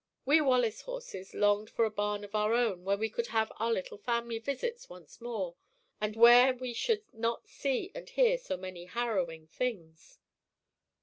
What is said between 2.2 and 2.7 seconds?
of our